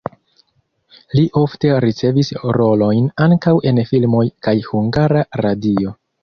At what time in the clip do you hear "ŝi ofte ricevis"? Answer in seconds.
1.17-2.31